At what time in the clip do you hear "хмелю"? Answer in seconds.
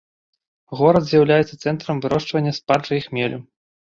3.07-3.39